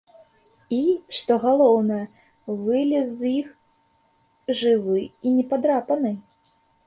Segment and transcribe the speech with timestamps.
[0.77, 0.77] І,
[1.17, 1.99] што галоўнае,
[2.63, 3.51] вылез з іх
[4.61, 6.11] жывы і непадрапаны!